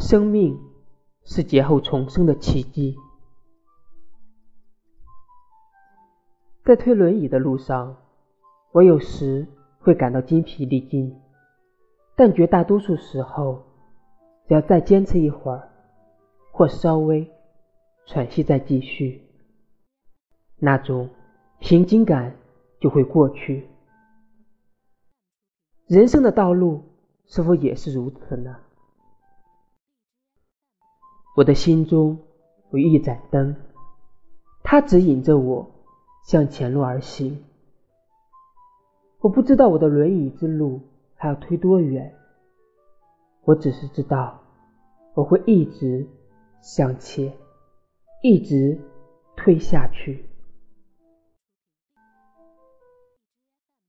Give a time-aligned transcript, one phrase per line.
[0.00, 0.58] 生命
[1.24, 2.96] 是劫后重生的奇迹。
[6.64, 7.98] 在推轮椅的路上，
[8.72, 9.46] 我有时
[9.78, 11.20] 会感到筋疲力尽，
[12.16, 13.62] 但绝大多数时候，
[14.48, 15.68] 只要再坚持一会儿，
[16.50, 17.30] 或稍微
[18.06, 19.22] 喘息再继续，
[20.56, 21.10] 那种
[21.58, 22.34] 平静感
[22.80, 23.68] 就会过去。
[25.86, 26.84] 人生的道路
[27.26, 28.56] 是否也是如此呢？
[31.40, 32.18] 我的心中
[32.70, 33.56] 有一盏灯，
[34.62, 35.70] 它指引着我
[36.26, 37.42] 向前路而行。
[39.20, 40.82] 我不知道我的轮椅之路
[41.14, 42.14] 还要推多远，
[43.44, 44.42] 我只是知道
[45.14, 46.06] 我会一直
[46.60, 47.32] 向前，
[48.22, 48.78] 一直
[49.34, 50.29] 推下去。